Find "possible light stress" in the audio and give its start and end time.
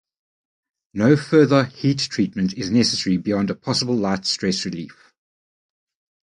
3.55-4.65